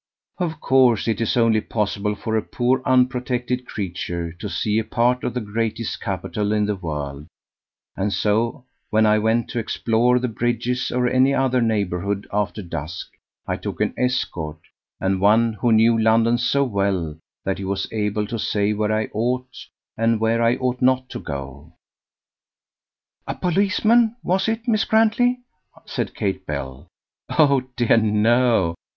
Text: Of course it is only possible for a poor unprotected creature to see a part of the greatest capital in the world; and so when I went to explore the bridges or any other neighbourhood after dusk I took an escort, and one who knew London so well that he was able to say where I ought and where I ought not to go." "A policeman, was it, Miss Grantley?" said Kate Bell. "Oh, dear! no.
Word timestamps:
Of 0.39 0.59
course 0.59 1.07
it 1.07 1.21
is 1.21 1.37
only 1.37 1.61
possible 1.61 2.15
for 2.15 2.35
a 2.35 2.41
poor 2.41 2.81
unprotected 2.87 3.67
creature 3.67 4.31
to 4.39 4.49
see 4.49 4.79
a 4.79 4.83
part 4.83 5.23
of 5.23 5.35
the 5.35 5.41
greatest 5.41 6.01
capital 6.01 6.51
in 6.53 6.65
the 6.65 6.75
world; 6.75 7.27
and 7.95 8.11
so 8.11 8.65
when 8.89 9.05
I 9.05 9.19
went 9.19 9.47
to 9.49 9.59
explore 9.59 10.17
the 10.17 10.27
bridges 10.27 10.89
or 10.91 11.07
any 11.07 11.35
other 11.35 11.61
neighbourhood 11.61 12.27
after 12.33 12.63
dusk 12.63 13.11
I 13.45 13.57
took 13.57 13.79
an 13.79 13.93
escort, 13.95 14.57
and 14.99 15.21
one 15.21 15.53
who 15.53 15.71
knew 15.71 15.95
London 16.01 16.39
so 16.39 16.63
well 16.63 17.19
that 17.45 17.59
he 17.59 17.63
was 17.63 17.87
able 17.93 18.25
to 18.25 18.39
say 18.39 18.73
where 18.73 18.91
I 18.91 19.05
ought 19.13 19.67
and 19.95 20.19
where 20.19 20.41
I 20.41 20.55
ought 20.55 20.81
not 20.81 21.09
to 21.09 21.19
go." 21.19 21.73
"A 23.27 23.35
policeman, 23.35 24.15
was 24.23 24.47
it, 24.47 24.67
Miss 24.67 24.83
Grantley?" 24.83 25.41
said 25.85 26.15
Kate 26.15 26.43
Bell. 26.47 26.87
"Oh, 27.37 27.61
dear! 27.75 27.97
no. 27.97 28.73